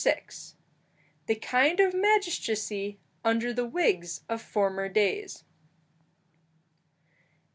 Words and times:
THE 1.27 1.35
KIND 1.35 1.79
OF 1.79 1.93
MAGISTRACY 1.93 2.97
UNDER 3.23 3.53
THE 3.53 3.67
WIGS 3.67 4.23
OF 4.29 4.41
FORMER 4.41 4.89
DAYS. 4.89 5.43